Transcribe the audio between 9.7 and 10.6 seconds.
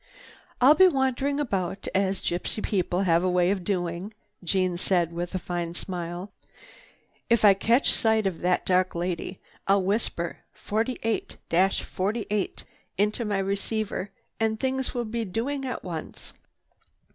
whisper